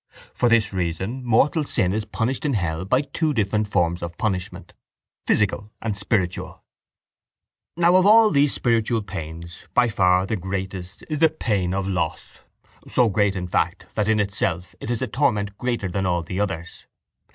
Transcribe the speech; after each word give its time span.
For 0.33 0.49
this 0.49 0.73
reason 0.73 1.23
mortal 1.23 1.63
sin 1.63 1.93
is 1.93 2.05
punished 2.05 2.43
in 2.43 2.55
hell 2.55 2.85
by 2.85 3.01
two 3.01 3.35
different 3.35 3.67
forms 3.67 4.01
of 4.01 4.17
punishment, 4.17 4.73
physical 5.27 5.69
and 5.79 5.95
spiritual. 5.95 6.63
Now 7.77 7.95
of 7.95 8.07
all 8.07 8.31
these 8.31 8.51
spiritual 8.51 9.03
pains 9.03 9.67
by 9.75 9.89
far 9.89 10.25
the 10.25 10.37
greatest 10.37 11.03
is 11.07 11.19
the 11.19 11.29
pain 11.29 11.71
of 11.75 11.87
loss, 11.87 12.39
so 12.87 13.09
great, 13.09 13.35
in 13.35 13.47
fact, 13.47 13.93
that 13.93 14.07
in 14.07 14.19
itself 14.19 14.73
it 14.79 14.89
is 14.89 15.03
a 15.03 15.07
torment 15.07 15.55
greater 15.59 15.87
than 15.87 16.07
all 16.07 16.23
the 16.23 16.39
others. 16.39 16.87